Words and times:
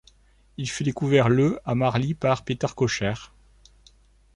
Il 0.57 0.67
fut 0.67 0.81
découvert 0.83 1.29
le 1.29 1.59
à 1.63 1.75
Marly 1.75 2.15
par 2.15 2.43
Peter 2.43 2.65
Kocher. 2.75 3.13